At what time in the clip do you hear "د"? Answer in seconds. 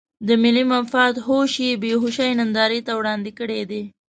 0.27-0.29